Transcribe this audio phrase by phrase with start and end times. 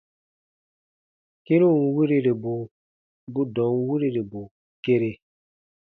[1.45, 2.53] Kĩrun wiriribu
[3.33, 4.41] bu dɔ̃ɔn wirirbu
[4.83, 5.11] kere.